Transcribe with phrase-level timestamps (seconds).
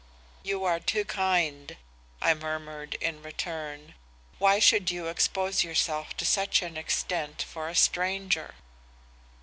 [0.41, 1.77] "'You are too kind,'
[2.23, 3.93] I murmured in return.
[4.39, 8.55] 'Why should you expose yourself to such an extent for a stranger?